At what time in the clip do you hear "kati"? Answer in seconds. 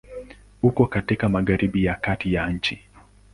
1.95-2.33